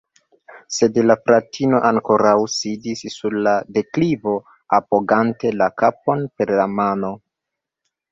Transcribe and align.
Sed 0.75 0.95
la 1.09 1.15
fratino 1.25 1.81
ankoraŭ 1.89 2.33
sidis 2.53 3.03
sur 3.15 3.35
la 3.47 3.53
deklivo, 3.75 4.33
apogante 4.79 5.53
la 5.61 5.69
kapon 5.83 6.25
per 6.41 6.55
la 6.61 6.67
mano. 6.81 7.13